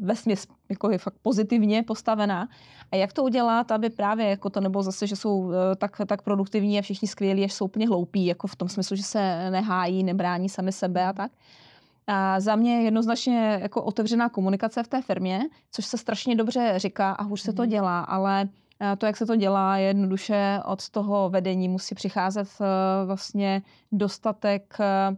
ve 0.00 0.16
směs 0.16 0.46
jako 0.68 0.90
je 0.90 0.98
fakt 0.98 1.14
pozitivně 1.22 1.82
postavená. 1.82 2.48
A 2.92 2.96
jak 2.96 3.12
to 3.12 3.24
udělat, 3.24 3.72
aby 3.72 3.90
právě 3.90 4.26
jako 4.26 4.50
to 4.50 4.60
nebo 4.60 4.82
zase, 4.82 5.06
že 5.06 5.16
jsou 5.16 5.52
e, 5.52 5.76
tak, 5.76 6.00
tak 6.06 6.22
produktivní 6.22 6.78
a 6.78 6.82
všichni 6.82 7.08
skvělí, 7.08 7.44
až 7.44 7.52
jsou 7.52 7.64
úplně 7.64 7.88
hloupí, 7.88 8.26
jako 8.26 8.46
v 8.46 8.56
tom 8.56 8.68
smyslu, 8.68 8.96
že 8.96 9.02
se 9.02 9.50
nehájí, 9.50 10.04
nebrání 10.04 10.48
sami 10.48 10.72
sebe 10.72 11.04
a 11.04 11.12
tak. 11.12 11.32
A 12.06 12.40
za 12.40 12.56
mě 12.56 12.76
je 12.76 12.82
jednoznačně 12.82 13.58
jako 13.62 13.82
otevřená 13.82 14.28
komunikace 14.28 14.82
v 14.82 14.88
té 14.88 15.02
firmě, 15.02 15.40
což 15.70 15.86
se 15.86 15.98
strašně 15.98 16.36
dobře 16.36 16.74
říká 16.76 17.10
a 17.10 17.26
už 17.26 17.40
se 17.40 17.52
to 17.52 17.62
mhm. 17.62 17.70
dělá, 17.70 18.00
ale 18.00 18.48
to, 18.98 19.06
jak 19.06 19.16
se 19.16 19.26
to 19.26 19.36
dělá, 19.36 19.76
je 19.76 19.86
jednoduše 19.86 20.60
od 20.64 20.88
toho 20.88 21.30
vedení 21.30 21.68
musí 21.68 21.94
přicházet 21.94 22.48
e, 22.60 22.64
vlastně 23.06 23.62
dostatek 23.92 24.76
e, 24.80 25.16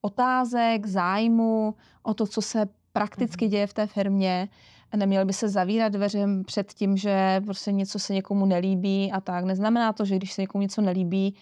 otázek, 0.00 0.86
zájmu 0.86 1.74
o 2.02 2.14
to, 2.14 2.26
co 2.26 2.42
se 2.42 2.68
prakticky 2.92 3.44
mhm. 3.44 3.50
děje 3.50 3.66
v 3.66 3.74
té 3.74 3.86
firmě. 3.86 4.48
Neměl 4.96 5.24
by 5.24 5.32
se 5.32 5.48
zavírat 5.48 5.92
dveře 5.92 6.26
před 6.46 6.72
tím, 6.72 6.96
že 6.96 7.40
prostě 7.44 7.72
něco 7.72 7.98
se 7.98 8.14
někomu 8.14 8.46
nelíbí 8.46 9.12
a 9.12 9.20
tak. 9.20 9.44
Neznamená 9.44 9.92
to, 9.92 10.04
že 10.04 10.16
když 10.16 10.32
se 10.32 10.40
někomu 10.40 10.62
něco 10.62 10.82
nelíbí, 10.82 11.34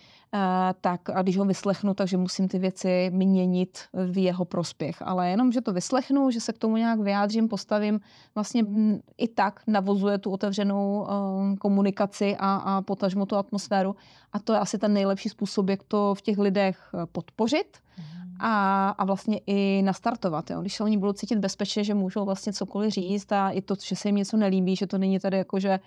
tak 0.81 1.11
a 1.11 1.23
když 1.23 1.37
ho 1.37 1.45
vyslechnu, 1.45 1.95
takže 1.95 2.17
musím 2.17 2.49
ty 2.49 2.59
věci 2.59 3.11
měnit 3.15 3.79
v 3.93 4.19
jeho 4.19 4.45
prospěch. 4.45 5.03
Ale 5.03 5.31
jenom, 5.31 5.53
že 5.53 5.61
to 5.61 5.73
vyslechnu, 5.73 6.31
že 6.31 6.41
se 6.41 6.53
k 6.53 6.59
tomu 6.59 6.77
nějak 6.77 7.01
vyjádřím, 7.01 7.49
postavím, 7.49 8.01
vlastně 8.35 8.65
i 9.19 9.29
tak 9.29 9.61
navozuje 9.67 10.19
tu 10.19 10.31
otevřenou 10.31 11.07
um, 11.07 11.57
komunikaci 11.57 12.37
a, 12.39 12.57
a 12.57 12.83
potažmo 12.83 13.27
tu 13.27 13.37
atmosféru. 13.37 13.97
A 14.33 14.39
to 14.39 14.53
je 14.53 14.59
asi 14.59 14.79
ten 14.79 14.93
nejlepší 14.93 15.29
způsob, 15.29 15.69
jak 15.69 15.83
to 15.83 16.15
v 16.15 16.23
těch 16.23 16.39
lidech 16.39 16.91
eh, 16.95 17.07
podpořit 17.07 17.79
mhm. 17.99 18.20
A, 18.41 18.89
a 18.89 19.05
vlastně 19.05 19.41
i 19.47 19.83
nastartovat. 19.85 20.51
Jo. 20.51 20.61
Když 20.61 20.75
se 20.75 20.85
oni 20.85 20.99
budou 20.99 21.13
cítit 21.13 21.39
bezpečně, 21.39 21.85
že 21.85 21.95
můžou 21.95 22.25
vlastně 22.25 22.53
cokoliv 22.53 22.93
říct 22.93 23.33
a 23.33 23.51
i 23.51 23.61
to, 23.61 23.75
že 23.83 23.97
se 23.97 24.09
jim 24.09 24.17
něco 24.17 24.37
nelíbí, 24.37 24.77
že 24.77 24.87
to 24.87 24.99
není 24.99 25.19
tady 25.19 25.37
jako, 25.37 25.61
že 25.61 25.81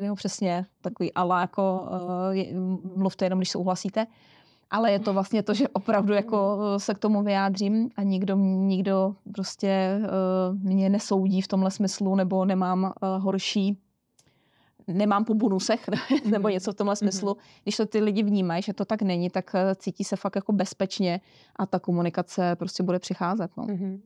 jo, 0.00 0.14
přesně 0.14 0.66
takový 0.80 1.12
ale 1.12 1.40
jako 1.40 1.88
uh, 1.90 2.96
mluvte 2.96 3.24
jenom, 3.24 3.38
když 3.38 3.50
souhlasíte. 3.50 4.06
Ale 4.70 4.92
je 4.92 4.98
to 4.98 5.12
vlastně 5.12 5.42
to, 5.42 5.54
že 5.54 5.68
opravdu 5.68 6.12
jako 6.12 6.58
eh, 6.76 6.80
se 6.80 6.94
k 6.94 6.98
tomu 6.98 7.22
vyjádřím 7.22 7.90
a 7.96 8.02
nikdo, 8.02 8.36
nikdo 8.36 9.14
prostě 9.34 9.98
uh, 10.00 10.58
mě 10.58 10.88
nesoudí 10.88 11.40
v 11.40 11.48
tomhle 11.48 11.70
smyslu 11.70 12.14
nebo 12.14 12.44
nemám 12.44 12.84
uh, 12.84 13.22
horší 13.24 13.78
nemám 14.86 15.24
po 15.24 15.34
bonusech 15.34 15.88
nebo 16.24 16.48
něco 16.48 16.72
v 16.72 16.74
tomhle 16.74 16.92
mhm. 16.92 16.96
smyslu. 16.96 17.36
Když 17.62 17.76
to 17.76 17.86
ty 17.86 18.00
lidi 18.00 18.22
vnímají, 18.22 18.62
že 18.62 18.72
to 18.72 18.84
tak 18.84 19.02
není, 19.02 19.30
tak 19.30 19.52
cítí 19.76 20.04
se 20.04 20.16
fakt 20.16 20.36
jako 20.36 20.52
bezpečně 20.52 21.20
a 21.56 21.66
ta 21.66 21.78
komunikace 21.78 22.56
prostě 22.56 22.82
bude 22.82 22.98
přicházet. 22.98 23.50
No. 23.56 23.64
Mm-hmm. 23.64 24.00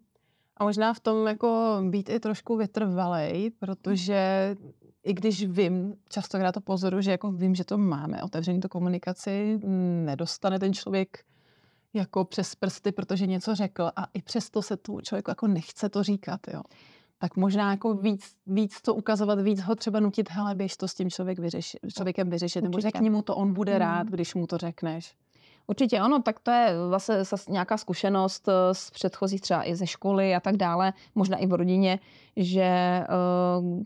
A 0.56 0.64
možná 0.64 0.94
v 0.94 1.00
tom 1.00 1.26
jako 1.26 1.78
být 1.90 2.08
i 2.08 2.20
trošku 2.20 2.56
vytrvalej, 2.56 3.50
protože 3.58 4.56
i 5.04 5.14
když 5.14 5.46
vím, 5.46 5.94
častokrát 6.08 6.52
to 6.52 6.60
pozoru, 6.60 7.00
že 7.00 7.10
jako 7.10 7.32
vím, 7.32 7.54
že 7.54 7.64
to 7.64 7.78
máme, 7.78 8.22
otevřený 8.22 8.60
to 8.60 8.68
komunikaci, 8.68 9.60
nedostane 10.04 10.58
ten 10.58 10.72
člověk 10.74 11.24
jako 11.94 12.24
přes 12.24 12.54
prsty, 12.54 12.92
protože 12.92 13.26
něco 13.26 13.54
řekl 13.54 13.90
a 13.96 14.06
i 14.14 14.22
přesto 14.22 14.62
se 14.62 14.76
tu 14.76 15.00
člověku 15.00 15.30
jako 15.30 15.46
nechce 15.46 15.88
to 15.88 16.02
říkat, 16.02 16.40
jo. 16.52 16.62
Tak 17.22 17.36
možná 17.36 17.70
jako 17.70 17.94
víc, 17.94 18.36
víc 18.46 18.80
to 18.80 18.94
ukazovat, 18.94 19.40
víc 19.40 19.60
ho 19.60 19.74
třeba 19.74 20.00
nutit, 20.00 20.30
hele, 20.30 20.54
běž 20.54 20.76
to 20.76 20.88
s 20.88 20.94
tím 20.94 21.10
člověk 21.10 21.38
vyřešit, 21.38 21.78
člověkem 21.96 22.30
vyřešit, 22.30 22.60
nebo 22.60 22.80
řekni 22.80 23.10
mu 23.10 23.22
to, 23.22 23.36
on 23.36 23.52
bude 23.52 23.78
rád, 23.78 24.02
hmm. 24.02 24.10
když 24.10 24.34
mu 24.34 24.46
to 24.46 24.58
řekneš. 24.58 25.14
Určitě 25.70 25.98
ano, 25.98 26.22
tak 26.22 26.40
to 26.40 26.50
je 26.50 26.74
zase, 26.90 27.24
zase 27.24 27.52
nějaká 27.52 27.76
zkušenost 27.76 28.48
eh, 28.48 28.74
z 28.74 28.90
předchozích 28.90 29.40
třeba 29.40 29.68
i 29.68 29.76
ze 29.76 29.86
školy 29.86 30.34
a 30.34 30.40
tak 30.40 30.56
dále, 30.56 30.92
možná 31.14 31.36
i 31.36 31.46
v 31.46 31.52
rodině, 31.52 31.98
že 32.36 32.62
eh, 32.62 33.06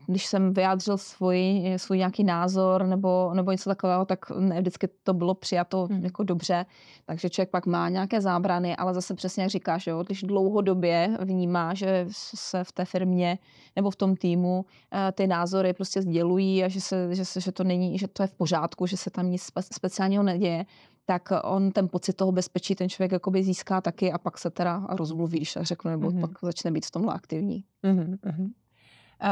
když 0.06 0.26
jsem 0.26 0.54
vyjádřil 0.54 0.98
svůj, 0.98 1.62
svůj 1.76 1.98
nějaký 1.98 2.24
názor 2.24 2.86
nebo, 2.86 3.30
nebo 3.34 3.52
něco 3.52 3.70
takového, 3.70 4.04
tak 4.04 4.30
ne 4.30 4.60
vždycky 4.60 4.88
to 5.02 5.14
bylo 5.14 5.34
přijato 5.34 5.86
hmm. 5.86 6.04
jako 6.04 6.22
dobře, 6.22 6.66
takže 7.06 7.30
člověk 7.30 7.50
pak 7.50 7.66
má 7.66 7.88
nějaké 7.88 8.20
zábrany, 8.20 8.76
ale 8.76 8.94
zase 8.94 9.14
přesně 9.14 9.42
jak 9.42 9.50
říkáš, 9.50 9.86
jo, 9.86 10.02
když 10.02 10.22
dlouhodobě 10.22 11.18
vnímá, 11.20 11.74
že 11.74 12.06
se 12.10 12.64
v 12.64 12.72
té 12.72 12.84
firmě 12.84 13.38
nebo 13.76 13.90
v 13.90 13.96
tom 13.96 14.16
týmu 14.16 14.64
eh, 14.92 15.12
ty 15.12 15.26
názory 15.26 15.72
prostě 15.72 16.02
sdělují 16.02 16.64
a 16.64 16.68
že, 16.68 16.80
se, 16.80 17.14
že, 17.14 17.24
se, 17.24 17.40
že 17.40 17.52
to 17.52 17.64
není, 17.64 17.98
že 17.98 18.08
to 18.08 18.22
je 18.22 18.26
v 18.26 18.34
pořádku, 18.34 18.86
že 18.86 18.96
se 18.96 19.10
tam 19.10 19.30
nic 19.30 19.50
speciálního 19.72 20.22
neděje, 20.22 20.64
tak 21.06 21.28
on 21.42 21.72
ten 21.72 21.88
pocit 21.88 22.12
toho 22.12 22.32
bezpečí 22.32 22.74
ten 22.74 22.88
člověk 22.88 23.12
jakoby 23.12 23.42
získá 23.42 23.80
taky 23.80 24.12
a 24.12 24.18
pak 24.18 24.38
se 24.38 24.50
teda 24.50 24.86
rozmluví, 24.88 25.38
když 25.38 25.58
řeknu, 25.60 25.90
nebo 25.90 26.10
mm-hmm. 26.10 26.20
pak 26.20 26.30
začne 26.42 26.70
být 26.70 26.86
v 26.86 26.90
tomhle 26.90 27.14
aktivní. 27.14 27.64
Mm-hmm. 27.84 28.50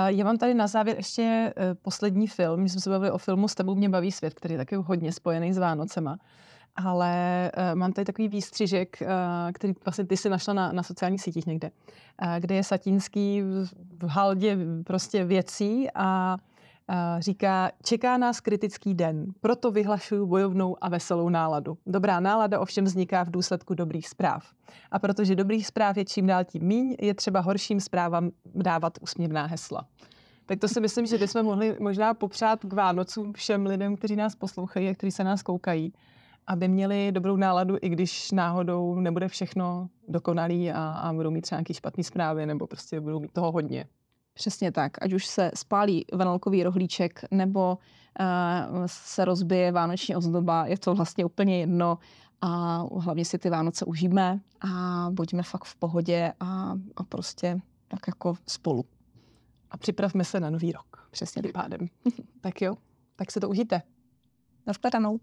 Já 0.06 0.24
mám 0.24 0.38
tady 0.38 0.54
na 0.54 0.66
závěr 0.66 0.96
ještě 0.96 1.54
poslední 1.82 2.26
film. 2.26 2.60
My 2.62 2.68
jsme 2.68 2.80
se 2.80 2.90
bavili 2.90 3.10
o 3.10 3.18
filmu 3.18 3.48
S 3.48 3.54
tebou 3.54 3.74
mě 3.74 3.88
baví 3.88 4.12
svět, 4.12 4.34
který 4.34 4.54
je 4.54 4.58
taky 4.58 4.76
hodně 4.76 5.12
spojený 5.12 5.52
s 5.52 5.58
Vánocema 5.58 6.18
ale 6.76 7.50
uh, 7.56 7.78
mám 7.78 7.92
tady 7.92 8.04
takový 8.04 8.28
výstřižek, 8.28 8.98
uh, 9.02 9.08
který 9.52 9.72
vlastně 9.84 10.04
ty 10.04 10.16
si 10.16 10.28
našla 10.28 10.54
na, 10.54 10.72
na 10.72 10.82
sociálních 10.82 11.22
sítích 11.22 11.46
někde, 11.46 11.70
uh, 11.70 12.28
kde 12.38 12.54
je 12.54 12.64
Satinský 12.64 13.42
v, 13.42 13.66
v 14.02 14.08
haldě 14.08 14.58
prostě 14.84 15.24
věcí 15.24 15.88
a 15.94 16.36
říká, 17.18 17.70
čeká 17.82 18.18
nás 18.18 18.40
kritický 18.40 18.94
den, 18.94 19.26
proto 19.40 19.70
vyhlašuju 19.70 20.26
bojovnou 20.26 20.76
a 20.80 20.88
veselou 20.88 21.28
náladu. 21.28 21.78
Dobrá 21.86 22.20
nálada 22.20 22.60
ovšem 22.60 22.84
vzniká 22.84 23.24
v 23.24 23.30
důsledku 23.30 23.74
dobrých 23.74 24.08
zpráv. 24.08 24.46
A 24.90 24.98
protože 24.98 25.36
dobrých 25.36 25.66
zpráv 25.66 25.96
je 25.96 26.04
čím 26.04 26.26
dál 26.26 26.44
tím 26.44 26.62
míň, 26.62 26.96
je 27.00 27.14
třeba 27.14 27.40
horším 27.40 27.80
zprávám 27.80 28.30
dávat 28.54 28.92
úsměvná 29.00 29.46
hesla. 29.46 29.86
Tak 30.46 30.58
to 30.58 30.68
si 30.68 30.80
myslím, 30.80 31.06
že 31.06 31.18
bychom 31.18 31.42
mohli 31.42 31.76
možná 31.80 32.14
popřát 32.14 32.64
k 32.64 32.72
Vánocům 32.72 33.32
všem 33.32 33.66
lidem, 33.66 33.96
kteří 33.96 34.16
nás 34.16 34.36
poslouchají 34.36 34.88
a 34.88 34.94
kteří 34.94 35.10
se 35.10 35.24
nás 35.24 35.42
koukají 35.42 35.92
aby 36.46 36.68
měli 36.68 37.12
dobrou 37.12 37.36
náladu, 37.36 37.76
i 37.82 37.88
když 37.88 38.32
náhodou 38.32 38.94
nebude 38.94 39.28
všechno 39.28 39.88
dokonalý 40.08 40.70
a, 40.70 40.90
a 40.90 41.12
budou 41.12 41.30
mít 41.30 41.40
třeba 41.40 41.58
nějaký 41.58 41.74
špatný 41.74 42.04
zprávy 42.04 42.46
nebo 42.46 42.66
prostě 42.66 43.00
budou 43.00 43.20
mít 43.20 43.32
toho 43.32 43.52
hodně. 43.52 43.84
Přesně 44.34 44.72
tak. 44.72 44.92
Ať 45.02 45.12
už 45.12 45.26
se 45.26 45.50
spálí 45.54 46.04
vanilkový 46.12 46.62
rohlíček 46.62 47.20
nebo 47.30 47.78
uh, 48.20 48.84
se 48.86 49.24
rozbije 49.24 49.72
vánoční 49.72 50.16
ozdoba, 50.16 50.66
je 50.66 50.78
to 50.78 50.94
vlastně 50.94 51.24
úplně 51.24 51.60
jedno 51.60 51.98
a 52.40 52.82
hlavně 52.98 53.24
si 53.24 53.38
ty 53.38 53.50
Vánoce 53.50 53.84
užijeme 53.84 54.40
a 54.60 55.06
buďme 55.10 55.42
fakt 55.42 55.64
v 55.64 55.76
pohodě 55.76 56.32
a, 56.40 56.74
a 56.96 57.04
prostě 57.04 57.60
tak 57.88 58.00
jako 58.06 58.34
spolu. 58.46 58.84
A 59.70 59.76
připravme 59.76 60.24
se 60.24 60.40
na 60.40 60.50
nový 60.50 60.72
rok. 60.72 61.08
Přesně 61.10 61.42
tak. 61.42 61.52
pádem. 61.52 61.80
tak 62.40 62.62
jo, 62.62 62.74
tak 63.16 63.30
se 63.30 63.40
to 63.40 63.48
užijte. 63.48 63.82
Nashledanou. 64.66 65.20